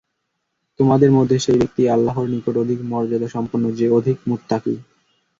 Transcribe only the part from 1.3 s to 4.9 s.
সে ব্যক্তিই আল্লাহর নিকট অধিক মর্যাদাসম্পন্ন, যে অধিক মুত্তাকী।